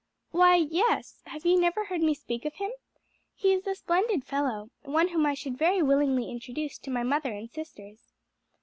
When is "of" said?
2.45-2.55